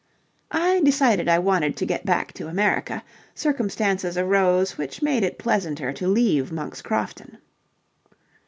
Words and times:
"I 0.49 0.81
decided 0.83 1.29
I 1.29 1.37
wanted 1.37 1.77
to 1.77 1.85
get 1.85 2.07
back 2.07 2.33
to 2.33 2.47
America. 2.47 3.03
Circumstances 3.35 4.17
arose 4.17 4.75
which 4.75 5.03
made 5.03 5.21
it 5.21 5.37
pleasanter 5.37 5.93
to 5.93 6.07
leave 6.07 6.51
Monk's 6.51 6.81
Crofton." 6.81 7.37